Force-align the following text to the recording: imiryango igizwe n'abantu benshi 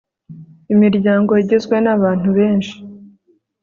imiryango 0.73 1.31
igizwe 1.43 1.75
n'abantu 1.85 2.29
benshi 2.37 2.75